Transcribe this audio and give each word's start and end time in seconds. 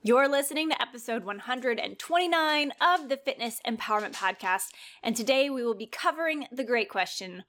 You're 0.00 0.28
listening 0.28 0.70
to 0.70 0.80
episode 0.80 1.24
129 1.24 2.72
of 2.80 3.08
the 3.08 3.16
Fitness 3.16 3.60
Empowerment 3.66 4.14
Podcast, 4.14 4.68
and 5.02 5.16
today 5.16 5.50
we 5.50 5.64
will 5.64 5.74
be 5.74 5.88
covering 5.88 6.46
the 6.52 6.62
great 6.62 6.88
question 6.88 7.42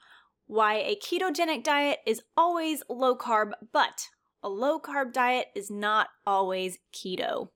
why 0.47 0.77
a 0.77 0.95
ketogenic 0.95 1.63
diet 1.63 1.99
is 2.07 2.23
always 2.35 2.81
low 2.89 3.15
carb, 3.15 3.51
but 3.71 4.07
a 4.41 4.49
low 4.49 4.79
carb 4.79 5.13
diet 5.13 5.49
is 5.53 5.69
not 5.69 6.07
always 6.25 6.79
keto. 6.91 7.49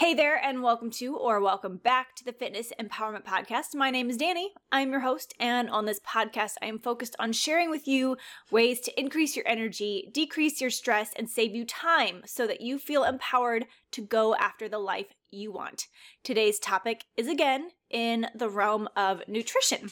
Hey 0.00 0.14
there, 0.14 0.42
and 0.42 0.62
welcome 0.62 0.90
to 0.92 1.14
or 1.14 1.42
welcome 1.42 1.76
back 1.76 2.16
to 2.16 2.24
the 2.24 2.32
Fitness 2.32 2.72
Empowerment 2.80 3.22
Podcast. 3.22 3.74
My 3.74 3.90
name 3.90 4.08
is 4.08 4.16
Danye. 4.16 4.46
I'm 4.72 4.92
your 4.92 5.00
host, 5.00 5.34
and 5.38 5.68
on 5.68 5.84
this 5.84 6.00
podcast, 6.00 6.52
I 6.62 6.68
am 6.68 6.78
focused 6.78 7.14
on 7.18 7.34
sharing 7.34 7.68
with 7.68 7.86
you 7.86 8.16
ways 8.50 8.80
to 8.80 8.98
increase 8.98 9.36
your 9.36 9.46
energy, 9.46 10.08
decrease 10.10 10.58
your 10.58 10.70
stress, 10.70 11.10
and 11.16 11.28
save 11.28 11.54
you 11.54 11.66
time 11.66 12.22
so 12.24 12.46
that 12.46 12.62
you 12.62 12.78
feel 12.78 13.04
empowered 13.04 13.66
to 13.92 14.00
go 14.00 14.34
after 14.36 14.70
the 14.70 14.78
life 14.78 15.12
you 15.30 15.52
want. 15.52 15.86
Today's 16.24 16.58
topic 16.58 17.04
is 17.18 17.28
again 17.28 17.68
in 17.90 18.28
the 18.34 18.48
realm 18.48 18.88
of 18.96 19.20
nutrition. 19.28 19.90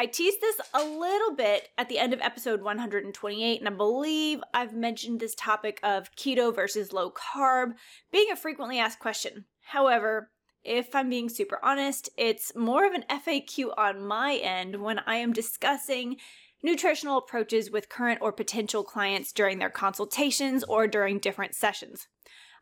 I 0.00 0.06
teased 0.06 0.40
this 0.40 0.60
a 0.74 0.84
little 0.84 1.34
bit 1.34 1.70
at 1.76 1.88
the 1.88 1.98
end 1.98 2.12
of 2.12 2.20
episode 2.20 2.62
128, 2.62 3.58
and 3.58 3.68
I 3.68 3.72
believe 3.72 4.40
I've 4.54 4.72
mentioned 4.72 5.18
this 5.18 5.34
topic 5.34 5.80
of 5.82 6.14
keto 6.14 6.54
versus 6.54 6.92
low 6.92 7.10
carb 7.10 7.72
being 8.12 8.30
a 8.30 8.36
frequently 8.36 8.78
asked 8.78 9.00
question. 9.00 9.46
However, 9.60 10.30
if 10.62 10.94
I'm 10.94 11.10
being 11.10 11.28
super 11.28 11.58
honest, 11.64 12.10
it's 12.16 12.54
more 12.54 12.86
of 12.86 12.92
an 12.92 13.06
FAQ 13.10 13.76
on 13.76 14.06
my 14.06 14.36
end 14.36 14.80
when 14.80 15.00
I 15.00 15.16
am 15.16 15.32
discussing 15.32 16.18
nutritional 16.62 17.18
approaches 17.18 17.72
with 17.72 17.88
current 17.88 18.20
or 18.22 18.30
potential 18.30 18.84
clients 18.84 19.32
during 19.32 19.58
their 19.58 19.68
consultations 19.68 20.62
or 20.62 20.86
during 20.86 21.18
different 21.18 21.56
sessions. 21.56 22.06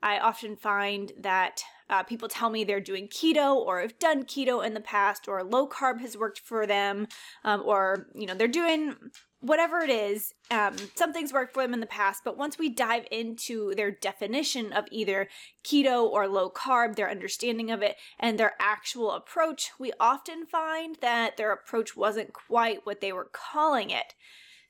I 0.03 0.19
often 0.19 0.57
find 0.57 1.13
that 1.21 1.63
uh, 1.89 2.03
people 2.03 2.29
tell 2.29 2.51
me 2.51 2.65
they're 2.65 2.81
doing 2.81 3.09
keto 3.09 3.55
or 3.55 3.81
have 3.81 3.99
done 3.99 4.25
keto 4.25 4.65
in 4.65 4.75
the 4.75 4.81
past 4.81 5.29
or 5.29 5.43
low 5.45 5.69
carb 5.69 6.01
has 6.01 6.17
worked 6.17 6.41
for 6.41 6.67
them 6.67 7.07
um, 7.45 7.63
or 7.65 8.09
you 8.15 8.27
know 8.27 8.35
they're 8.35 8.49
doing 8.49 8.95
whatever 9.41 9.81
it 9.81 9.91
is 9.91 10.33
um, 10.51 10.75
something's 10.95 11.33
worked 11.33 11.53
for 11.53 11.63
them 11.63 11.75
in 11.75 11.81
the 11.81 11.87
past. 11.87 12.23
But 12.25 12.39
once 12.39 12.59
we 12.59 12.69
dive 12.69 13.07
into 13.11 13.75
their 13.75 13.91
definition 13.91 14.73
of 14.73 14.87
either 14.91 15.29
keto 15.65 16.05
or 16.05 16.27
low 16.27 16.51
carb 16.51 16.97
their 16.97 17.11
understanding 17.11 17.71
of 17.71 17.83
it 17.83 17.97
and 18.19 18.39
their 18.39 18.55
actual 18.61 19.13
approach 19.13 19.71
we 19.79 19.93
often 20.01 20.47
find 20.47 20.97
that 21.01 21.37
their 21.37 21.53
approach 21.53 21.97
wasn't 21.97 22.33
quite 22.33 22.81
what 22.85 23.01
they 23.01 23.13
were 23.13 23.31
calling 23.33 23.91
it 23.91 24.15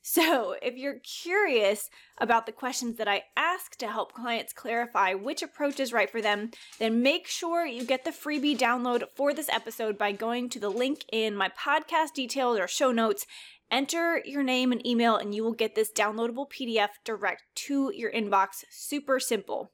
so, 0.09 0.55
if 0.62 0.77
you're 0.77 1.01
curious 1.01 1.91
about 2.19 2.47
the 2.47 2.53
questions 2.53 2.97
that 2.99 3.09
I 3.09 3.25
ask 3.37 3.75
to 3.79 3.89
help 3.89 4.13
clients 4.13 4.53
clarify 4.53 5.15
which 5.15 5.43
approach 5.43 5.81
is 5.81 5.93
right 5.93 6.09
for 6.09 6.23
them, 6.23 6.53
then 6.79 7.03
make 7.03 7.27
sure 7.27 7.67
you 7.67 7.85
get 7.85 8.05
the 8.05 8.13
freebie 8.13 8.57
download 8.57 9.03
for 9.17 9.35
this 9.35 9.48
episode 9.48 9.98
by 9.98 10.13
going 10.13 10.48
to 10.51 10.61
the 10.61 10.69
link 10.69 11.05
in 11.11 11.35
my 11.35 11.48
podcast 11.48 12.13
details 12.15 12.57
or 12.57 12.69
show 12.69 12.93
notes. 12.93 13.27
Enter 13.69 14.23
your 14.25 14.45
name 14.45 14.71
and 14.71 14.87
email, 14.87 15.17
and 15.17 15.35
you 15.35 15.43
will 15.43 15.53
get 15.53 15.75
this 15.75 15.91
downloadable 15.91 16.48
PDF 16.48 16.91
direct 17.05 17.43
to 17.57 17.91
your 17.93 18.13
inbox. 18.13 18.63
Super 18.70 19.19
simple. 19.19 19.73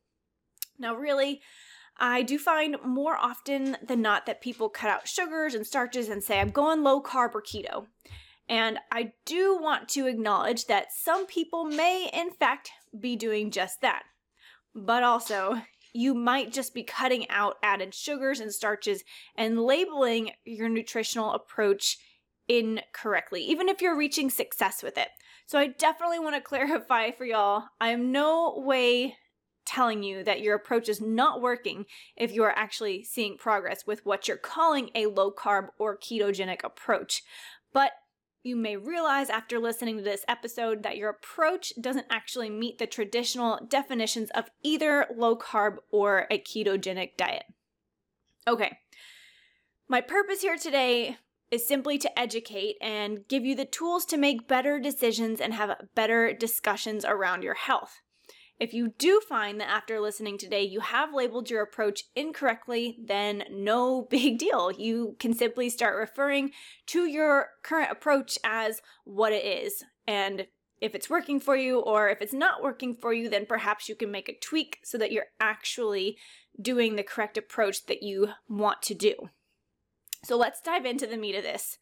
Now, 0.79 0.95
really, 0.95 1.43
I 1.99 2.23
do 2.23 2.39
find 2.39 2.79
more 2.83 3.19
often 3.19 3.77
than 3.87 4.01
not 4.01 4.25
that 4.25 4.41
people 4.41 4.71
cut 4.71 4.89
out 4.89 5.07
sugars 5.07 5.53
and 5.53 5.67
starches 5.67 6.09
and 6.09 6.25
say, 6.25 6.41
I'm 6.41 6.49
going 6.49 6.83
low 6.83 7.03
carb 7.03 7.35
or 7.35 7.43
keto. 7.43 7.89
And 8.53 8.79
I 8.91 9.13
do 9.25 9.57
want 9.57 9.89
to 9.91 10.07
acknowledge 10.07 10.67
that 10.67 10.93
some 10.93 11.25
people 11.25 11.65
may, 11.65 12.11
in 12.13 12.31
fact, 12.33 12.71
be 13.01 13.17
doing 13.17 13.51
just 13.51 13.81
that. 13.81 14.03
But 14.75 15.03
also, 15.03 15.63
you 15.95 16.13
might 16.13 16.53
just 16.53 16.75
be 16.75 16.83
cutting 16.83 17.27
out 17.31 17.57
added 17.63 17.95
sugars 17.95 18.41
and 18.41 18.53
starches 18.53 19.05
and 19.37 19.63
labeling 19.63 20.33
your 20.45 20.69
nutritional 20.69 21.33
approach 21.33 21.97
incorrectly, 22.47 23.43
even 23.43 23.71
if 23.71 23.81
you're 23.81 23.97
reaching 23.97 24.29
success 24.29 24.83
with 24.83 24.99
it. 24.99 25.09
So, 25.47 25.59
I 25.59 25.69
definitely 25.69 26.19
want 26.19 26.35
to 26.35 26.41
clarify 26.47 27.11
for 27.11 27.25
y'all 27.25 27.65
I 27.81 27.89
am 27.89 28.13
no 28.13 28.53
way 28.59 29.17
telling 29.65 30.03
you 30.03 30.25
that 30.25 30.43
your 30.43 30.57
approach 30.57 30.91
is 30.91 31.01
not 31.01 31.41
working 31.41 31.87
if 32.19 32.35
you 32.35 32.43
are 32.43 32.53
actually 32.55 33.03
seeing 33.03 33.39
progress 33.39 33.87
with 33.87 34.05
what 34.05 34.29
you're 34.29 34.37
calling 34.37 34.91
a 34.95 35.07
low 35.07 35.33
carb 35.33 35.69
or 35.79 35.97
ketogenic 35.97 36.63
approach. 36.63 37.23
But 37.73 37.93
you 38.43 38.57
may 38.57 38.77
realize 38.77 39.31
after 39.31 39.59
listening 39.59 39.97
to 39.97 40.03
this 40.03 40.25
episode 40.27 40.83
that 40.83 40.97
your 40.97 41.11
approach 41.11 41.73
doesn't 41.81 42.07
actually 42.11 42.51
meet 42.51 42.79
the 42.79 42.87
traditional 42.87 43.61
definitions 43.69 44.31
of 44.35 44.51
either 44.63 45.07
low 45.17 45.37
carb 45.37 45.77
or 45.91 46.27
a 46.31 46.39
ketogenic 46.39 47.17
diet. 47.17 47.45
Okay, 48.49 48.79
my 49.89 50.01
purpose 50.01 50.43
here 50.43 50.57
today 50.57 51.19
is 51.51 51.67
simply 51.67 51.99
to 51.99 52.19
educate 52.19 52.77
and 52.81 53.29
give 53.29 53.45
you 53.45 53.55
the 53.55 53.65
tools 53.65 54.05
to 54.07 54.17
make 54.17 54.49
better 54.49 54.81
decisions 54.81 55.41
and 55.41 55.55
have 55.55 55.89
better 55.95 56.33
discussions 56.33 57.05
around 57.05 57.43
your 57.43 57.55
health. 57.55 58.01
If 58.63 58.73
you 58.73 58.95
do 58.97 59.21
find 59.29 59.61
that 59.61 59.69
after 59.69 59.99
listening 59.99 60.39
today 60.39 60.63
you 60.63 60.79
have 60.79 61.13
labeled 61.13 61.51
your 61.51 61.65
approach 61.65 62.05
incorrectly, 62.15 62.97
then 63.05 63.43
no 63.51 64.03
big 64.11 64.39
deal. 64.39 64.71
You 64.71 65.17
can 65.19 65.35
simply 65.35 65.69
start 65.69 65.99
referring 65.99 66.53
to 66.87 67.07
your 67.07 67.49
current 67.65 67.91
approach 67.91 68.39
as 68.45 68.81
what 69.03 69.33
it 69.33 69.45
is. 69.45 69.83
And 70.07 70.47
if 70.81 70.95
it's 70.95 71.11
working 71.11 71.41
for 71.41 71.57
you 71.57 71.81
or 71.81 72.09
if 72.09 72.23
it's 72.23 72.33
not 72.33 72.63
working 72.63 72.95
for 72.95 73.13
you, 73.13 73.29
then 73.29 73.47
perhaps 73.47 73.89
you 73.89 73.97
can 73.97 74.13
make 74.13 74.29
a 74.29 74.39
tweak 74.39 74.79
so 74.85 74.97
that 74.97 75.11
you're 75.11 75.33
actually 75.41 76.17
doing 76.61 76.95
the 76.95 77.03
correct 77.03 77.37
approach 77.37 77.87
that 77.87 78.05
you 78.05 78.29
want 78.49 78.81
to 78.83 78.95
do. 78.95 79.15
So 80.23 80.37
let's 80.37 80.61
dive 80.61 80.87
into 80.87 81.09
the 81.09 81.17
meat 81.17 81.35
of 81.35 81.43
this. 81.43 81.79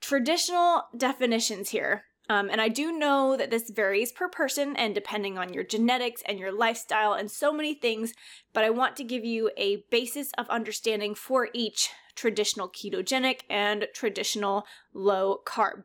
Traditional 0.00 0.84
definitions 0.96 1.68
here 1.68 2.05
um, 2.28 2.48
and 2.50 2.60
I 2.60 2.68
do 2.68 2.92
know 2.92 3.36
that 3.36 3.50
this 3.50 3.70
varies 3.70 4.12
per 4.12 4.28
person 4.28 4.74
and 4.76 4.94
depending 4.94 5.38
on 5.38 5.52
your 5.52 5.62
genetics 5.62 6.22
and 6.26 6.38
your 6.38 6.52
lifestyle 6.52 7.12
and 7.12 7.30
so 7.30 7.52
many 7.52 7.74
things, 7.74 8.14
but 8.52 8.64
I 8.64 8.70
want 8.70 8.96
to 8.96 9.04
give 9.04 9.24
you 9.24 9.50
a 9.56 9.84
basis 9.90 10.30
of 10.36 10.48
understanding 10.48 11.14
for 11.14 11.48
each 11.52 11.90
traditional 12.16 12.68
ketogenic 12.68 13.40
and 13.48 13.86
traditional 13.94 14.66
low 14.92 15.40
carb. 15.46 15.84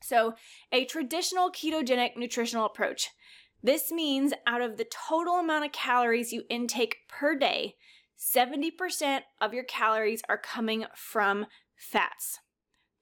So, 0.00 0.34
a 0.70 0.84
traditional 0.84 1.50
ketogenic 1.50 2.16
nutritional 2.16 2.66
approach. 2.66 3.10
This 3.62 3.90
means 3.90 4.34
out 4.46 4.60
of 4.60 4.76
the 4.76 4.84
total 4.84 5.36
amount 5.36 5.64
of 5.64 5.72
calories 5.72 6.32
you 6.32 6.42
intake 6.50 6.98
per 7.08 7.34
day, 7.34 7.76
70% 8.18 9.22
of 9.40 9.54
your 9.54 9.64
calories 9.64 10.22
are 10.28 10.38
coming 10.38 10.84
from 10.94 11.46
fats. 11.74 12.40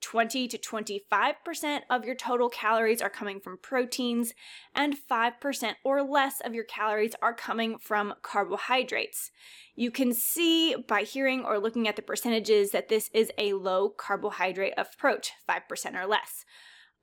20 0.02 0.48
to 0.48 0.58
25% 0.58 1.80
of 1.88 2.04
your 2.04 2.14
total 2.14 2.48
calories 2.48 3.00
are 3.00 3.08
coming 3.08 3.40
from 3.40 3.56
proteins, 3.56 4.34
and 4.74 4.96
5% 5.10 5.74
or 5.84 6.02
less 6.02 6.40
of 6.40 6.54
your 6.54 6.64
calories 6.64 7.14
are 7.22 7.32
coming 7.32 7.78
from 7.78 8.14
carbohydrates. 8.22 9.30
You 9.74 9.90
can 9.90 10.12
see 10.12 10.74
by 10.76 11.02
hearing 11.02 11.44
or 11.44 11.58
looking 11.58 11.88
at 11.88 11.96
the 11.96 12.02
percentages 12.02 12.72
that 12.72 12.88
this 12.88 13.08
is 13.14 13.30
a 13.38 13.54
low 13.54 13.88
carbohydrate 13.88 14.74
approach, 14.76 15.32
5% 15.48 15.94
or 15.94 16.06
less. 16.06 16.44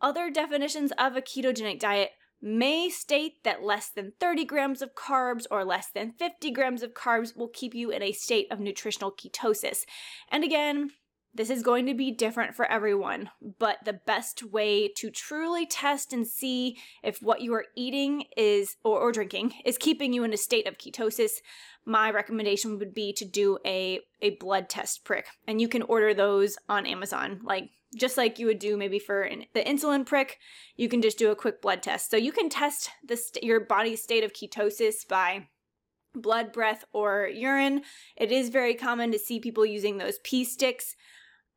Other 0.02 0.30
definitions 0.30 0.92
of 0.98 1.16
a 1.16 1.22
ketogenic 1.22 1.80
diet 1.80 2.12
may 2.42 2.90
state 2.90 3.44
that 3.44 3.64
less 3.64 3.90
than 3.90 4.14
30 4.20 4.46
grams 4.46 4.82
of 4.82 4.96
carbs 4.96 5.46
or 5.52 5.66
less 5.66 5.90
than 5.94 6.14
50 6.14 6.52
grams 6.52 6.84
of 6.84 6.94
carbs 6.94 7.36
will 7.36 7.50
keep 7.50 7.74
you 7.74 7.92
in 7.92 8.02
a 8.02 8.14
state 8.14 8.48
of 8.50 8.60
nutritional 8.60 9.12
ketosis. 9.12 9.80
And 10.32 10.44
again, 10.44 10.92
this 11.40 11.50
is 11.50 11.64
going 11.64 11.86
to 11.86 11.94
be 11.94 12.12
different 12.12 12.54
for 12.54 12.66
everyone, 12.66 13.30
but 13.60 13.78
the 13.86 13.94
best 13.94 14.44
way 14.44 14.90
to 14.90 15.10
truly 15.10 15.66
test 15.66 16.12
and 16.12 16.28
see 16.28 16.78
if 17.02 17.22
what 17.22 17.40
you 17.40 17.54
are 17.54 17.68
eating 17.78 18.26
is 18.36 18.76
or, 18.84 19.00
or, 19.00 19.14
drinking 19.14 19.54
is 19.64 19.78
keeping 19.78 20.12
you 20.12 20.26
in 20.26 20.34
a 20.34 20.38
state 20.38 20.68
of 20.68 20.78
ketosis, 20.78 21.32
my 21.86 22.12
recommendation 22.12 22.78
would 22.78 22.94
be 22.94 23.14
to 23.14 23.24
do 23.24 23.58
a, 23.66 24.02
a 24.22 24.32
blood 24.32 24.68
test 24.68 25.06
prick. 25.06 25.28
And 25.48 25.62
you 25.62 25.70
can 25.70 25.84
order 25.84 26.14
those 26.14 26.58
on 26.68 26.86
Amazon. 26.86 27.40
Like 27.42 27.70
just 27.96 28.18
like 28.18 28.38
you 28.38 28.48
would 28.48 28.60
do 28.60 28.76
maybe 28.76 29.00
for 29.00 29.22
an, 29.22 29.46
the 29.54 29.64
insulin 29.64 30.06
prick, 30.06 30.40
you 30.76 30.90
can 30.90 31.02
just 31.02 31.18
do 31.18 31.32
a 31.32 31.38
quick 31.38 31.62
blood 31.62 31.82
test. 31.82 32.12
So 32.12 32.18
you 32.18 32.34
can 32.34 32.50
test 32.50 32.90
the 33.02 33.16
st- 33.16 33.46
your 33.46 33.62
body's 33.62 34.04
state 34.04 34.26
of 34.26 34.34
ketosis 34.34 35.08
by 35.08 35.48
blood, 36.14 36.52
breath, 36.52 36.84
or 36.92 37.30
urine. 37.34 37.84
It 38.18 38.30
is 38.30 38.50
very 38.50 38.76
common 38.76 39.14
to 39.14 39.20
see 39.20 39.40
people 39.40 39.66
using 39.66 40.00
those 40.00 40.20
pee 40.26 40.44
sticks. 40.44 40.98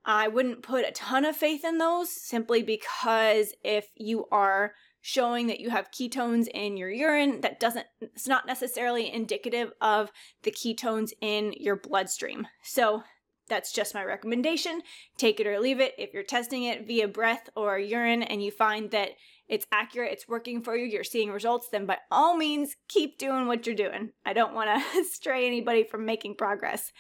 I 0.05 0.29
wouldn't 0.29 0.63
put 0.63 0.85
a 0.87 0.93
ton 0.93 1.25
of 1.25 1.37
faith 1.37 1.65
in 1.65 1.79
those 1.79 2.11
simply 2.11 2.63
because 2.63 3.55
if 3.63 3.89
you 3.97 4.27
are 4.33 4.73
showing 5.01 5.49
that 5.49 5.61
you 5.61 5.71
have 5.71 5.91
ketones 5.91 6.47
in 6.49 6.77
your 6.77 6.91
urine, 6.91 7.41
that 7.41 7.59
doesn't, 7.59 7.87
it's 8.01 8.29
not 8.29 8.47
necessarily 8.47 9.13
indicative 9.13 9.73
of 9.81 10.11
the 10.43 10.51
ketones 10.53 11.11
in 11.21 11.53
your 11.57 11.77
bloodstream. 11.77 12.47
So 12.63 13.03
That's 13.49 13.73
just 13.73 13.95
my 13.95 14.05
recommendation. 14.05 14.81
Take 15.19 15.41
it 15.41 15.47
or 15.47 15.61
leave 15.61 15.81
it. 15.81 15.95
If 15.99 16.15
you're 16.15 16.23
testing 16.23 16.65
it 16.65 16.87
via 16.87 17.09
breath 17.09 17.51
or 17.55 17.79
urine 17.79 18.23
and 18.23 18.43
you 18.43 18.51
find 18.51 18.91
that 18.93 19.11
it's 19.47 19.67
accurate, 19.71 20.13
it's 20.13 20.29
working 20.29 20.63
for 20.63 20.75
you, 20.75 20.87
you're 20.87 21.05
seeing 21.05 21.31
results, 21.31 21.69
then 21.71 21.85
by 21.85 21.99
all 22.11 22.37
means, 22.37 22.77
keep 22.89 23.19
doing 23.19 23.47
what 23.47 23.67
you're 23.67 23.77
doing. 23.77 24.13
I 24.25 24.33
don't 24.33 24.55
want 24.55 24.71
to 24.71 25.05
stray 25.11 25.47
anybody 25.47 25.85
from 25.85 26.07
making 26.07 26.37
progress. 26.37 26.93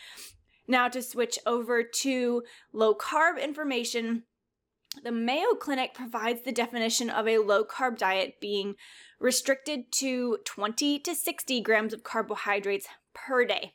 Now, 0.67 0.89
to 0.89 1.03
switch 1.03 1.39
over 1.45 1.83
to 1.83 2.43
low 2.73 2.95
carb 2.95 3.43
information, 3.43 4.25
the 5.03 5.13
Mayo 5.13 5.55
Clinic 5.55 5.95
provides 5.95 6.43
the 6.43 6.53
definition 6.53 7.09
of 7.11 7.27
a 7.27 7.39
low 7.39 7.65
carb 7.65 7.99
diet 7.99 8.35
being 8.41 8.75
restricted 9.19 9.91
to 9.93 10.39
20 10.45 10.99
to 11.01 11.15
60 11.15 11.61
grams 11.63 11.93
of 11.93 12.05
carbohydrates 12.05 12.87
per 13.15 13.45
day. 13.45 13.75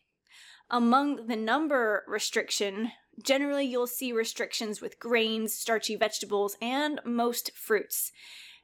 Among 0.69 1.27
the 1.27 1.35
number 1.35 2.03
restriction, 2.07 2.91
generally 3.23 3.65
you'll 3.65 3.87
see 3.87 4.11
restrictions 4.11 4.81
with 4.81 4.99
grains, 4.99 5.53
starchy 5.53 5.95
vegetables, 5.95 6.57
and 6.61 6.99
most 7.05 7.51
fruits. 7.55 8.11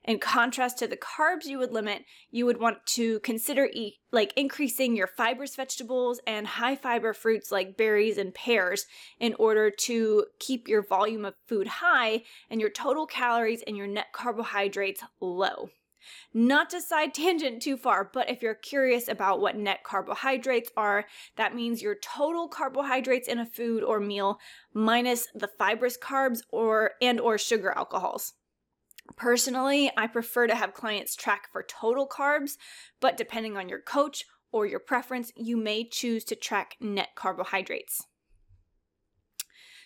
In 0.06 0.20
contrast 0.20 0.78
to 0.80 0.88
the 0.88 0.98
carbs 0.98 1.46
you 1.46 1.58
would 1.60 1.72
limit, 1.72 2.04
you 2.30 2.46
would 2.46 2.60
want 2.60 2.86
to 2.88 3.22
consider 3.22 3.70
like 4.12 4.34
increasing 4.36 4.98
your 4.98 5.08
fibrous 5.08 5.56
vegetables 5.56 6.20
and 6.28 6.46
high 6.46 6.76
fiber 6.76 7.14
fruits 7.14 7.52
like 7.52 7.78
berries 7.78 8.18
and 8.18 8.34
pears 8.34 8.86
in 9.20 9.34
order 9.36 9.72
to 9.72 10.26
keep 10.40 10.68
your 10.68 10.82
volume 10.82 11.24
of 11.24 11.36
food 11.48 11.68
high 11.68 12.24
and 12.50 12.60
your 12.60 12.70
total 12.70 13.06
calories 13.06 13.64
and 13.66 13.78
your 13.78 13.88
net 13.88 14.08
carbohydrates 14.14 15.02
low. 15.22 15.70
Not 16.34 16.70
to 16.72 16.82
side 16.82 17.14
tangent 17.14 17.62
too 17.62 17.78
far, 17.78 18.10
but 18.14 18.30
if 18.30 18.42
you're 18.42 18.56
curious 18.56 19.08
about 19.08 19.40
what 19.40 19.56
net 19.56 19.86
carbohydrates 19.86 20.70
are, 20.76 21.06
that 21.38 21.56
means 21.56 21.82
your 21.82 21.96
total 21.96 22.50
carbohydrates 22.50 23.30
in 23.30 23.40
a 23.40 23.46
food 23.46 23.84
or 23.84 24.02
meal 24.02 24.40
minus 24.74 25.28
the 25.34 25.48
fibrous 25.48 25.98
carbs 25.98 26.42
or 26.50 26.92
and 27.02 27.22
or 27.22 27.38
sugar 27.38 27.72
alcohols. 27.72 28.34
Personally, 29.16 29.92
I 29.96 30.08
prefer 30.08 30.48
to 30.48 30.56
have 30.56 30.74
clients 30.74 31.16
track 31.16 31.50
for 31.52 31.64
total 31.64 32.08
carbs, 32.08 32.58
but 33.00 33.18
depending 33.18 33.58
on 33.58 33.70
your 33.70 33.82
coach 33.82 34.26
or 34.52 34.66
your 34.66 34.80
preference, 34.80 35.32
you 35.36 35.58
may 35.58 35.88
choose 35.88 36.24
to 36.26 36.36
track 36.36 36.76
net 36.80 37.10
carbohydrates. 37.16 38.08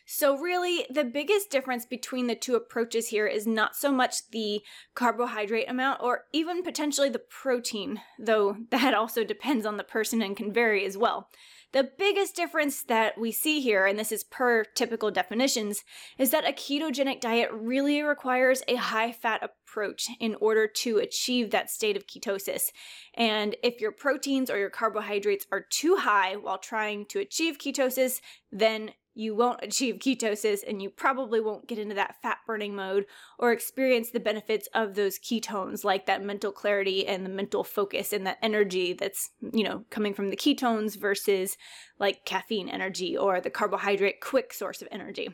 So, 0.09 0.37
really, 0.37 0.85
the 0.89 1.03
biggest 1.03 1.49
difference 1.49 1.85
between 1.85 2.27
the 2.27 2.35
two 2.35 2.55
approaches 2.55 3.09
here 3.09 3.27
is 3.27 3.45
not 3.45 3.75
so 3.75 3.91
much 3.91 4.29
the 4.29 4.61
carbohydrate 4.95 5.69
amount 5.69 6.01
or 6.01 6.23
even 6.31 6.63
potentially 6.63 7.09
the 7.09 7.19
protein, 7.19 7.99
though 8.17 8.55
that 8.71 8.93
also 8.93 9.25
depends 9.25 9.65
on 9.65 9.75
the 9.75 9.83
person 9.83 10.21
and 10.21 10.37
can 10.37 10.53
vary 10.53 10.85
as 10.85 10.97
well. 10.97 11.27
The 11.73 11.91
biggest 11.97 12.37
difference 12.37 12.83
that 12.83 13.19
we 13.19 13.33
see 13.33 13.59
here, 13.59 13.85
and 13.85 13.99
this 13.99 14.13
is 14.13 14.23
per 14.23 14.63
typical 14.63 15.11
definitions, 15.11 15.83
is 16.17 16.31
that 16.31 16.47
a 16.47 16.53
ketogenic 16.53 17.19
diet 17.19 17.49
really 17.51 18.01
requires 18.01 18.63
a 18.69 18.75
high 18.75 19.11
fat 19.11 19.43
approach 19.43 20.07
in 20.21 20.35
order 20.35 20.67
to 20.67 20.99
achieve 20.99 21.51
that 21.51 21.69
state 21.69 21.97
of 21.97 22.07
ketosis. 22.07 22.71
And 23.13 23.57
if 23.61 23.81
your 23.81 23.91
proteins 23.91 24.49
or 24.49 24.57
your 24.57 24.69
carbohydrates 24.69 25.45
are 25.51 25.65
too 25.69 25.97
high 25.97 26.37
while 26.37 26.57
trying 26.57 27.05
to 27.07 27.19
achieve 27.19 27.57
ketosis, 27.57 28.21
then 28.49 28.91
you 29.17 29.33
won't 29.33 29.59
achieve 29.63 29.95
ketosis 29.95 30.59
and 30.67 30.79
you 30.79 30.91
probably 30.91 31.41
won't 31.41 31.67
get 31.67 31.79
into 31.79 31.95
that 31.95 32.21
fat 32.21 32.37
burning 32.45 32.75
mode 32.75 33.05
or 33.39 33.51
experience 33.51 34.11
the 34.11 34.19
benefits 34.19 34.67
of 34.75 34.93
those 34.93 35.17
ketones 35.17 35.83
like 35.83 36.05
that 36.05 36.23
mental 36.23 36.51
clarity 36.51 37.05
and 37.07 37.25
the 37.25 37.29
mental 37.29 37.63
focus 37.63 38.13
and 38.13 38.27
that 38.27 38.37
energy 38.43 38.93
that's 38.93 39.31
you 39.53 39.63
know 39.63 39.83
coming 39.89 40.13
from 40.13 40.29
the 40.29 40.37
ketones 40.37 40.95
versus 40.95 41.57
like 41.99 42.25
caffeine 42.25 42.69
energy 42.69 43.17
or 43.17 43.41
the 43.41 43.49
carbohydrate 43.49 44.21
quick 44.21 44.53
source 44.53 44.83
of 44.83 44.87
energy. 44.91 45.29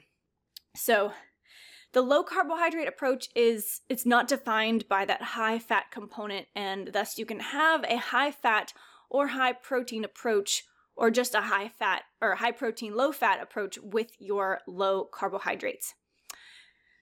So 0.78 1.12
the 1.92 2.02
low 2.02 2.24
carbohydrate 2.24 2.88
approach 2.88 3.28
is 3.36 3.82
it's 3.90 4.06
not 4.06 4.30
defined 4.30 4.88
by 4.88 5.04
that 5.06 5.22
high 5.22 5.60
fat 5.60 5.92
component 5.92 6.48
and 6.56 6.92
thus 6.94 7.18
you 7.18 7.26
can 7.26 7.42
have 7.42 7.84
a 7.84 7.98
high 7.98 8.32
fat 8.32 8.74
or 9.10 9.28
high 9.28 9.54
protein 9.54 10.06
approach 10.06 10.64
or 10.96 11.10
just 11.10 11.36
a 11.36 11.42
high 11.42 11.70
fat 11.70 12.04
or 12.22 12.36
high 12.36 12.52
protein, 12.52 12.96
low 12.96 13.12
fat 13.12 13.42
approach 13.42 13.78
with 13.82 14.12
your 14.20 14.60
low 14.68 15.06
carbohydrates. 15.06 15.94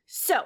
So, 0.06 0.46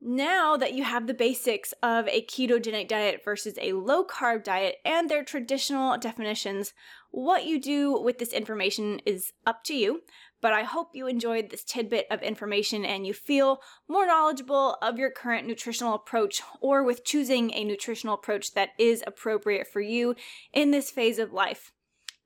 now 0.00 0.58
that 0.58 0.74
you 0.74 0.84
have 0.84 1.06
the 1.06 1.14
basics 1.14 1.72
of 1.82 2.06
a 2.08 2.22
ketogenic 2.22 2.86
diet 2.86 3.22
versus 3.24 3.58
a 3.60 3.72
low 3.72 4.04
carb 4.04 4.44
diet 4.44 4.76
and 4.84 5.08
their 5.08 5.24
traditional 5.24 5.96
definitions, 5.96 6.74
what 7.10 7.46
you 7.46 7.60
do 7.60 7.98
with 7.98 8.18
this 8.18 8.32
information 8.32 9.00
is 9.06 9.32
up 9.46 9.64
to 9.64 9.74
you. 9.74 10.02
But 10.42 10.52
I 10.52 10.64
hope 10.64 10.90
you 10.92 11.06
enjoyed 11.06 11.48
this 11.48 11.64
tidbit 11.64 12.06
of 12.10 12.22
information 12.22 12.84
and 12.84 13.06
you 13.06 13.14
feel 13.14 13.60
more 13.88 14.06
knowledgeable 14.06 14.76
of 14.82 14.98
your 14.98 15.10
current 15.10 15.46
nutritional 15.46 15.94
approach 15.94 16.42
or 16.60 16.84
with 16.84 17.04
choosing 17.04 17.52
a 17.54 17.64
nutritional 17.64 18.14
approach 18.14 18.52
that 18.52 18.70
is 18.78 19.02
appropriate 19.06 19.66
for 19.66 19.80
you 19.80 20.14
in 20.52 20.72
this 20.72 20.90
phase 20.90 21.18
of 21.18 21.32
life. 21.32 21.72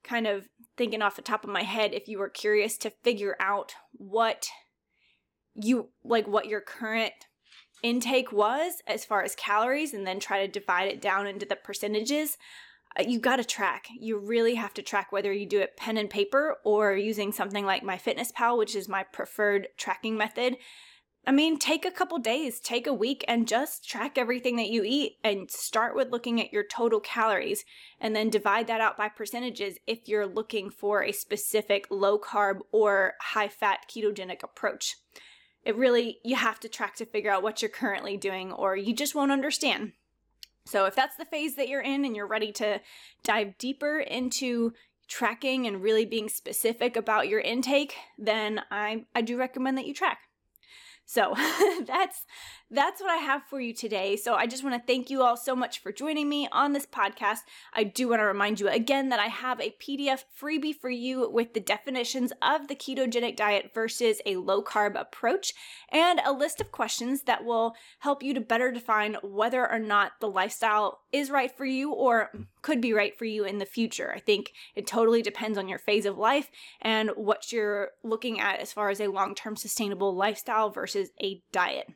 Kind 0.03 0.27
of 0.27 0.47
thinking 0.77 1.01
off 1.01 1.15
the 1.15 1.21
top 1.21 1.43
of 1.43 1.49
my 1.49 1.63
head 1.63 1.93
if 1.93 2.07
you 2.07 2.17
were 2.17 2.29
curious 2.29 2.77
to 2.77 2.89
figure 3.03 3.35
out 3.39 3.73
what 3.91 4.47
you 5.53 5.89
like 6.03 6.27
what 6.27 6.47
your 6.47 6.61
current 6.61 7.13
intake 7.83 8.31
was 8.31 8.81
as 8.87 9.03
far 9.03 9.21
as 9.21 9.35
calories 9.35 9.93
and 9.93 10.07
then 10.07 10.19
try 10.19 10.45
to 10.45 10.51
divide 10.51 10.87
it 10.87 11.01
down 11.01 11.27
into 11.27 11.45
the 11.45 11.55
percentages 11.55 12.37
uh, 12.99 13.03
you 13.07 13.19
got 13.19 13.37
to 13.37 13.43
track. 13.43 13.87
You 13.97 14.17
really 14.17 14.55
have 14.55 14.73
to 14.73 14.81
track 14.81 15.11
whether 15.11 15.31
you 15.31 15.45
do 15.45 15.59
it 15.59 15.77
pen 15.77 15.97
and 15.97 16.09
paper 16.09 16.57
or 16.63 16.93
using 16.93 17.31
something 17.31 17.65
like 17.65 17.83
MyFitnessPal 17.83 18.57
which 18.57 18.75
is 18.75 18.87
my 18.87 19.03
preferred 19.03 19.67
tracking 19.77 20.17
method 20.17 20.57
I 21.25 21.31
mean, 21.31 21.59
take 21.59 21.85
a 21.85 21.91
couple 21.91 22.17
days, 22.17 22.59
take 22.59 22.87
a 22.87 22.93
week, 22.93 23.23
and 23.27 23.47
just 23.47 23.87
track 23.87 24.17
everything 24.17 24.55
that 24.55 24.71
you 24.71 24.83
eat 24.83 25.17
and 25.23 25.51
start 25.51 25.95
with 25.95 26.09
looking 26.09 26.41
at 26.41 26.51
your 26.51 26.63
total 26.63 26.99
calories 26.99 27.63
and 27.99 28.15
then 28.15 28.31
divide 28.31 28.65
that 28.67 28.81
out 28.81 28.97
by 28.97 29.07
percentages 29.07 29.77
if 29.85 30.07
you're 30.07 30.25
looking 30.25 30.71
for 30.71 31.03
a 31.03 31.11
specific 31.11 31.85
low 31.91 32.17
carb 32.17 32.61
or 32.71 33.13
high 33.21 33.47
fat 33.47 33.85
ketogenic 33.87 34.41
approach. 34.41 34.95
It 35.63 35.75
really, 35.75 36.17
you 36.23 36.35
have 36.37 36.59
to 36.61 36.69
track 36.69 36.95
to 36.95 37.05
figure 37.05 37.31
out 37.31 37.43
what 37.43 37.61
you're 37.61 37.69
currently 37.69 38.17
doing 38.17 38.51
or 38.51 38.75
you 38.75 38.95
just 38.95 39.13
won't 39.13 39.31
understand. 39.31 39.91
So, 40.65 40.85
if 40.85 40.95
that's 40.95 41.17
the 41.17 41.25
phase 41.25 41.55
that 41.55 41.69
you're 41.69 41.81
in 41.81 42.03
and 42.03 42.15
you're 42.15 42.27
ready 42.27 42.51
to 42.53 42.81
dive 43.23 43.57
deeper 43.59 43.99
into 43.99 44.73
tracking 45.07 45.67
and 45.67 45.83
really 45.83 46.05
being 46.05 46.29
specific 46.29 46.95
about 46.95 47.27
your 47.27 47.41
intake, 47.41 47.95
then 48.17 48.61
I, 48.71 49.05
I 49.13 49.21
do 49.21 49.37
recommend 49.37 49.77
that 49.77 49.85
you 49.85 49.93
track. 49.93 50.19
So 51.05 51.33
that's 51.85 52.25
that's 52.69 53.01
what 53.01 53.11
I 53.11 53.17
have 53.17 53.43
for 53.49 53.59
you 53.59 53.73
today. 53.73 54.15
So 54.15 54.35
I 54.35 54.47
just 54.47 54.63
want 54.63 54.75
to 54.75 54.87
thank 54.87 55.09
you 55.09 55.21
all 55.23 55.35
so 55.35 55.55
much 55.55 55.79
for 55.79 55.91
joining 55.91 56.29
me 56.29 56.47
on 56.53 56.71
this 56.71 56.85
podcast. 56.85 57.39
I 57.73 57.83
do 57.83 58.07
want 58.07 58.21
to 58.21 58.25
remind 58.25 58.61
you 58.61 58.69
again 58.69 59.09
that 59.09 59.19
I 59.19 59.27
have 59.27 59.59
a 59.59 59.75
PDF 59.81 60.23
freebie 60.41 60.75
for 60.75 60.89
you 60.89 61.29
with 61.29 61.53
the 61.53 61.59
definitions 61.59 62.31
of 62.41 62.69
the 62.69 62.75
ketogenic 62.75 63.35
diet 63.35 63.71
versus 63.73 64.21
a 64.25 64.37
low 64.37 64.63
carb 64.63 64.99
approach 64.99 65.53
and 65.91 66.21
a 66.23 66.31
list 66.31 66.61
of 66.61 66.71
questions 66.71 67.23
that 67.23 67.43
will 67.43 67.75
help 67.99 68.23
you 68.23 68.33
to 68.33 68.41
better 68.41 68.71
define 68.71 69.17
whether 69.21 69.69
or 69.69 69.79
not 69.79 70.13
the 70.21 70.29
lifestyle 70.29 71.00
is 71.11 71.29
right 71.29 71.55
for 71.55 71.65
you 71.65 71.91
or 71.91 72.31
could 72.61 72.81
be 72.81 72.93
right 72.93 73.17
for 73.17 73.25
you 73.25 73.43
in 73.43 73.57
the 73.57 73.65
future. 73.65 74.13
I 74.15 74.19
think 74.19 74.53
it 74.75 74.87
totally 74.87 75.21
depends 75.21 75.57
on 75.57 75.67
your 75.67 75.79
phase 75.79 76.05
of 76.05 76.17
life 76.17 76.49
and 76.81 77.11
what 77.15 77.51
you're 77.51 77.91
looking 78.03 78.39
at 78.39 78.59
as 78.59 78.71
far 78.71 78.89
as 78.89 78.99
a 78.99 79.07
long 79.07 79.35
term 79.35 79.55
sustainable 79.55 80.15
lifestyle 80.15 80.69
versus 80.69 81.09
a 81.21 81.41
diet. 81.51 81.87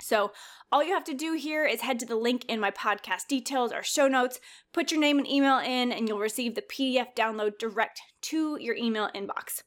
So, 0.00 0.32
all 0.70 0.84
you 0.84 0.92
have 0.92 1.04
to 1.04 1.14
do 1.14 1.32
here 1.32 1.64
is 1.64 1.80
head 1.80 1.98
to 2.00 2.06
the 2.06 2.16
link 2.16 2.44
in 2.46 2.60
my 2.60 2.70
podcast 2.70 3.28
details 3.28 3.72
or 3.72 3.82
show 3.82 4.08
notes, 4.08 4.40
put 4.74 4.90
your 4.90 5.00
name 5.00 5.16
and 5.16 5.26
email 5.26 5.58
in, 5.58 5.90
and 5.90 6.06
you'll 6.06 6.18
receive 6.18 6.54
the 6.54 6.62
PDF 6.62 7.14
download 7.16 7.58
direct 7.58 8.02
to 8.22 8.58
your 8.60 8.76
email 8.76 9.08
inbox. 9.14 9.62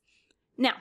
Now, 0.56 0.74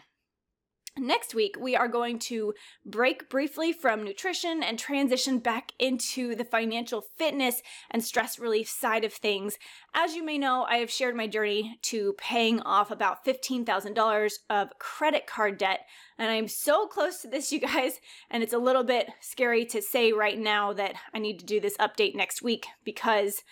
Next 0.99 1.35
week, 1.35 1.57
we 1.61 1.76
are 1.76 1.87
going 1.87 2.19
to 2.21 2.55
break 2.85 3.31
briefly 3.31 3.73
from 3.73 4.02
nutrition 4.02 4.62
and 4.62 4.78
transition 4.78 5.38
back 5.38 5.73
into 5.78 6.35
the 6.35 6.45
financial 6.45 7.02
fitness 7.17 7.62
and 7.90 8.02
stress 8.02 8.38
relief 8.38 8.69
side 8.69 9.05
of 9.05 9.12
things. 9.12 9.59
As 9.95 10.17
you 10.17 10.25
may 10.25 10.38
know, 10.38 10.67
I 10.69 10.78
have 10.78 10.90
shared 10.90 11.14
my 11.14 11.28
journey 11.28 11.78
to 11.83 12.14
paying 12.19 12.61
off 12.61 12.90
about 12.90 13.25
$15,000 13.25 14.33
of 14.50 14.78
credit 14.81 15.26
card 15.26 15.57
debt. 15.59 15.87
And 16.19 16.31
I'm 16.31 16.49
so 16.49 16.87
close 16.88 17.23
to 17.23 17.28
this, 17.28 17.52
you 17.52 17.61
guys, 17.61 18.00
and 18.31 18.43
it's 18.43 18.52
a 18.52 18.59
little 18.59 18.85
bit 18.85 19.09
scary 19.21 19.64
to 19.67 19.81
say 19.81 20.12
right 20.12 20.38
now 20.38 20.73
that 20.73 20.95
I 21.14 21.19
need 21.19 21.38
to 21.38 21.47
do 21.47 21.61
this 21.61 21.76
update 21.76 22.17
next 22.17 22.43
week 22.43 22.67
because 22.85 23.43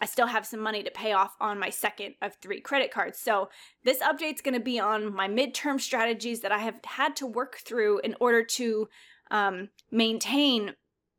I 0.00 0.06
still 0.06 0.26
have 0.26 0.46
some 0.46 0.60
money 0.60 0.82
to 0.82 0.90
pay 0.90 1.12
off 1.12 1.36
on 1.40 1.58
my 1.58 1.70
second 1.70 2.14
of 2.20 2.34
three 2.36 2.60
credit 2.60 2.90
cards. 2.90 3.18
So, 3.18 3.48
this 3.84 4.00
update's 4.00 4.40
going 4.40 4.54
to 4.54 4.60
be 4.60 4.80
on 4.80 5.14
my 5.14 5.28
midterm 5.28 5.80
strategies 5.80 6.40
that 6.40 6.52
I 6.52 6.58
have 6.58 6.76
had 6.84 7.16
to 7.16 7.26
work 7.26 7.58
through 7.58 8.00
in 8.00 8.16
order 8.20 8.42
to 8.42 8.88
um, 9.30 9.68
maintain 9.90 10.74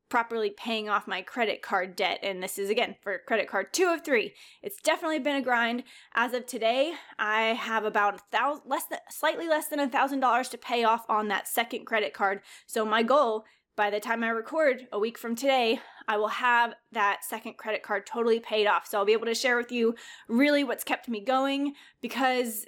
properly 0.10 0.52
paying 0.52 0.88
off 0.88 1.08
my 1.08 1.22
credit 1.22 1.62
card 1.62 1.96
debt. 1.96 2.20
And 2.22 2.42
this 2.42 2.58
is 2.60 2.70
again 2.70 2.96
for 3.02 3.20
credit 3.28 3.48
card 3.50 3.74
two 3.74 3.88
of 3.90 4.04
three. 4.04 4.34
It's 4.62 4.82
definitely 4.82 5.20
been 5.20 5.36
a 5.36 5.42
grind. 5.42 5.84
As 6.14 6.34
of 6.34 6.46
today, 6.46 6.94
I 7.18 7.54
have 7.54 7.86
about 7.86 8.16
a 8.16 8.20
thousand, 8.32 8.64
less 8.68 8.86
than, 8.86 9.00
slightly 9.10 9.48
less 9.48 9.68
than 9.68 9.80
a 9.80 9.90
thousand 9.90 10.20
dollars 10.20 10.50
to 10.50 10.58
pay 10.58 10.84
off 10.84 11.06
on 11.10 11.28
that 11.30 11.48
second 11.48 11.86
credit 11.86 12.14
card. 12.14 12.42
So 12.68 12.86
my 12.86 13.04
goal 13.04 13.46
by 13.76 13.90
the 13.90 14.00
time 14.00 14.24
I 14.24 14.30
record 14.30 14.88
a 14.92 15.00
week 15.00 15.18
from 15.18 15.36
today, 15.36 15.80
I 16.08 16.18
will 16.18 16.30
have 16.30 16.74
that 16.92 17.24
second 17.24 17.58
credit 17.58 17.84
card 17.84 18.06
totally 18.06 18.40
paid 18.40 18.68
off. 18.68 18.88
So 18.88 18.98
I'll 18.98 19.06
be 19.06 19.14
able 19.14 19.26
to 19.26 19.36
share 19.36 19.58
with 19.58 19.72
you 19.72 19.96
really 20.28 20.64
what's 20.64 20.84
kept 20.84 21.10
me 21.10 21.20
going 21.20 21.74
because 22.02 22.66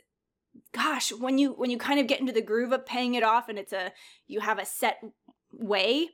gosh, 0.73 1.11
when 1.13 1.37
you 1.37 1.53
when 1.53 1.69
you 1.69 1.77
kind 1.77 1.99
of 1.99 2.07
get 2.07 2.19
into 2.19 2.33
the 2.33 2.41
groove 2.41 2.71
of 2.71 2.85
paying 2.85 3.15
it 3.15 3.23
off 3.23 3.49
and 3.49 3.57
it's 3.57 3.73
a 3.73 3.91
you 4.27 4.39
have 4.39 4.59
a 4.59 4.65
set 4.65 5.01
way, 5.53 6.09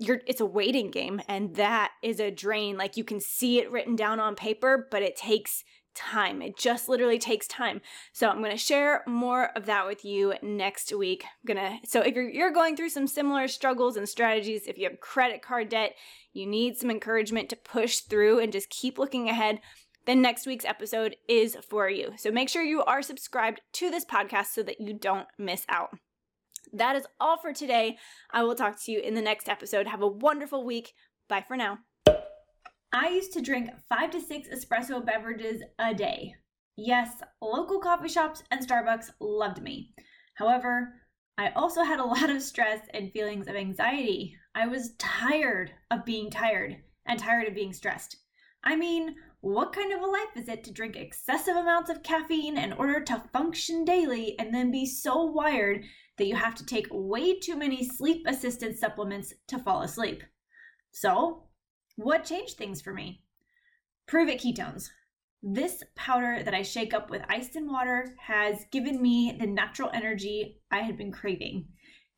you're 0.00 0.20
it's 0.26 0.40
a 0.40 0.46
waiting 0.46 0.90
game 0.90 1.20
and 1.28 1.56
that 1.56 1.92
is 2.02 2.20
a 2.20 2.30
drain 2.30 2.78
like 2.78 2.96
you 2.96 3.04
can 3.04 3.20
see 3.20 3.58
it 3.58 3.70
written 3.70 3.94
down 3.94 4.18
on 4.18 4.34
paper 4.34 4.88
but 4.90 5.02
it 5.02 5.14
takes 5.14 5.62
time 6.00 6.40
it 6.40 6.56
just 6.56 6.88
literally 6.88 7.18
takes 7.18 7.46
time 7.46 7.80
so 8.12 8.28
i'm 8.28 8.38
going 8.38 8.50
to 8.50 8.56
share 8.56 9.02
more 9.06 9.50
of 9.56 9.66
that 9.66 9.86
with 9.86 10.04
you 10.04 10.34
next 10.42 10.92
week 10.94 11.24
i'm 11.24 11.54
going 11.54 11.80
to 11.80 11.86
so 11.86 12.00
if 12.00 12.14
you're, 12.14 12.28
you're 12.28 12.52
going 12.52 12.76
through 12.76 12.88
some 12.88 13.06
similar 13.06 13.46
struggles 13.46 13.96
and 13.96 14.08
strategies 14.08 14.66
if 14.66 14.78
you 14.78 14.88
have 14.88 15.00
credit 15.00 15.42
card 15.42 15.68
debt 15.68 15.94
you 16.32 16.46
need 16.46 16.76
some 16.76 16.90
encouragement 16.90 17.48
to 17.48 17.56
push 17.56 17.98
through 18.00 18.38
and 18.38 18.52
just 18.52 18.70
keep 18.70 18.98
looking 18.98 19.28
ahead 19.28 19.60
then 20.06 20.22
next 20.22 20.46
week's 20.46 20.64
episode 20.64 21.16
is 21.28 21.56
for 21.68 21.90
you 21.90 22.12
so 22.16 22.30
make 22.30 22.48
sure 22.48 22.62
you 22.62 22.82
are 22.84 23.02
subscribed 23.02 23.60
to 23.72 23.90
this 23.90 24.04
podcast 24.04 24.46
so 24.46 24.62
that 24.62 24.80
you 24.80 24.94
don't 24.94 25.28
miss 25.38 25.66
out 25.68 25.90
that 26.72 26.94
is 26.94 27.06
all 27.18 27.36
for 27.36 27.52
today. 27.52 27.98
I 28.30 28.44
will 28.44 28.54
talk 28.54 28.80
to 28.84 28.92
you 28.92 29.00
in 29.00 29.14
the 29.14 29.22
next 29.22 29.48
episode. 29.48 29.88
Have 29.88 30.02
a 30.02 30.06
wonderful 30.06 30.64
week. 30.64 30.94
Bye 31.28 31.44
for 31.46 31.56
now. 31.56 31.78
I 32.92 33.10
used 33.10 33.32
to 33.34 33.40
drink 33.40 33.70
five 33.88 34.10
to 34.10 34.20
six 34.20 34.48
espresso 34.48 35.04
beverages 35.04 35.62
a 35.78 35.94
day. 35.94 36.34
Yes, 36.76 37.22
local 37.40 37.78
coffee 37.78 38.08
shops 38.08 38.42
and 38.50 38.66
Starbucks 38.66 39.10
loved 39.20 39.62
me. 39.62 39.92
However, 40.34 40.94
I 41.38 41.50
also 41.50 41.84
had 41.84 42.00
a 42.00 42.04
lot 42.16 42.30
of 42.30 42.42
stress 42.42 42.80
and 42.92 43.12
feelings 43.12 43.46
of 43.46 43.54
anxiety. 43.54 44.36
I 44.56 44.66
was 44.66 44.94
tired 44.98 45.72
of 45.92 46.04
being 46.04 46.30
tired 46.30 46.78
and 47.06 47.18
tired 47.18 47.46
of 47.46 47.54
being 47.54 47.72
stressed. 47.72 48.16
I 48.64 48.74
mean, 48.74 49.14
what 49.40 49.72
kind 49.72 49.92
of 49.92 50.00
a 50.00 50.06
life 50.06 50.36
is 50.36 50.48
it 50.48 50.64
to 50.64 50.72
drink 50.72 50.96
excessive 50.96 51.56
amounts 51.56 51.90
of 51.90 52.02
caffeine 52.02 52.58
in 52.58 52.72
order 52.72 53.00
to 53.04 53.22
function 53.32 53.84
daily 53.84 54.36
and 54.38 54.52
then 54.52 54.70
be 54.72 54.84
so 54.84 55.24
wired 55.24 55.84
that 56.18 56.26
you 56.26 56.34
have 56.34 56.56
to 56.56 56.66
take 56.66 56.88
way 56.90 57.38
too 57.38 57.56
many 57.56 57.88
sleep 57.88 58.26
assisted 58.26 58.76
supplements 58.76 59.32
to 59.46 59.58
fall 59.60 59.82
asleep. 59.82 60.22
So, 60.90 61.44
what 62.02 62.24
changed 62.24 62.56
things 62.56 62.80
for 62.80 62.92
me? 62.92 63.22
Pruvit 64.06 64.40
ketones. 64.40 64.90
This 65.42 65.82
powder 65.94 66.42
that 66.42 66.54
I 66.54 66.62
shake 66.62 66.92
up 66.92 67.10
with 67.10 67.22
ice 67.28 67.56
and 67.56 67.70
water 67.70 68.14
has 68.18 68.66
given 68.70 69.00
me 69.00 69.36
the 69.38 69.46
natural 69.46 69.90
energy 69.92 70.60
I 70.70 70.80
had 70.80 70.98
been 70.98 71.12
craving. 71.12 71.66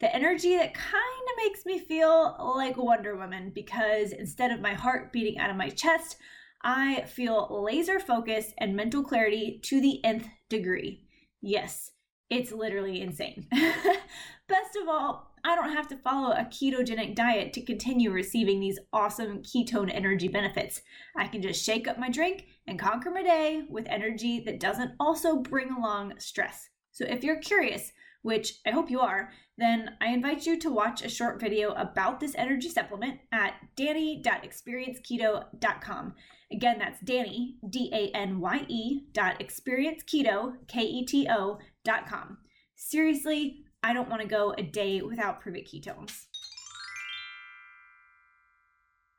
The 0.00 0.14
energy 0.14 0.56
that 0.56 0.74
kind 0.74 0.96
of 0.96 1.44
makes 1.44 1.64
me 1.64 1.78
feel 1.78 2.54
like 2.56 2.76
Wonder 2.76 3.16
Woman 3.16 3.52
because 3.54 4.10
instead 4.10 4.50
of 4.50 4.60
my 4.60 4.74
heart 4.74 5.12
beating 5.12 5.38
out 5.38 5.50
of 5.50 5.56
my 5.56 5.68
chest, 5.68 6.16
I 6.64 7.02
feel 7.02 7.62
laser 7.62 8.00
focus 8.00 8.52
and 8.58 8.74
mental 8.74 9.02
clarity 9.02 9.60
to 9.64 9.80
the 9.80 10.04
nth 10.04 10.26
degree. 10.48 11.04
Yes, 11.40 11.92
it's 12.30 12.50
literally 12.50 13.00
insane. 13.00 13.46
Best 13.52 14.76
of 14.80 14.88
all, 14.88 15.31
I 15.44 15.56
don't 15.56 15.72
have 15.72 15.88
to 15.88 15.96
follow 15.96 16.30
a 16.32 16.44
ketogenic 16.44 17.16
diet 17.16 17.52
to 17.54 17.64
continue 17.64 18.12
receiving 18.12 18.60
these 18.60 18.78
awesome 18.92 19.42
ketone 19.42 19.92
energy 19.92 20.28
benefits. 20.28 20.82
I 21.16 21.26
can 21.26 21.42
just 21.42 21.64
shake 21.64 21.88
up 21.88 21.98
my 21.98 22.08
drink 22.08 22.44
and 22.68 22.78
conquer 22.78 23.10
my 23.10 23.24
day 23.24 23.64
with 23.68 23.88
energy 23.88 24.38
that 24.46 24.60
doesn't 24.60 24.92
also 25.00 25.34
bring 25.36 25.72
along 25.72 26.14
stress. 26.18 26.68
So 26.92 27.04
if 27.06 27.24
you're 27.24 27.40
curious, 27.40 27.90
which 28.22 28.60
I 28.64 28.70
hope 28.70 28.88
you 28.88 29.00
are, 29.00 29.32
then 29.58 29.96
I 30.00 30.12
invite 30.12 30.46
you 30.46 30.56
to 30.60 30.70
watch 30.70 31.02
a 31.02 31.08
short 31.08 31.40
video 31.40 31.72
about 31.72 32.20
this 32.20 32.36
energy 32.36 32.68
supplement 32.68 33.18
at 33.32 33.54
danye.experienceketo.com. 33.76 36.14
Again, 36.52 36.78
that's 36.78 37.02
Danye, 37.02 37.54
D 37.68 37.90
A 37.92 38.12
N 38.16 38.38
Y 38.38 38.64
E, 38.68 39.00
dot 39.12 39.40
experienceketo, 39.40 40.52
K 40.68 40.82
E 40.82 41.04
T 41.04 41.26
O, 41.28 41.58
dot 41.84 42.06
com. 42.06 42.38
Seriously, 42.76 43.64
I 43.82 43.92
don't 43.92 44.08
want 44.08 44.22
to 44.22 44.28
go 44.28 44.54
a 44.56 44.62
day 44.62 45.02
without 45.02 45.42
Pruvit 45.42 45.68
ketones. 45.68 46.26